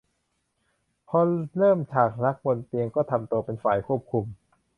[1.09, 1.19] พอ
[1.57, 4.25] เริ่มฉากรักบนเตียงก็ทำตัวเป็นฝ่ายควบคุม